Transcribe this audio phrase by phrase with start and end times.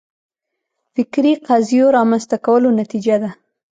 [0.93, 3.29] فکري قضیو رامنځته کولو نتیجه ده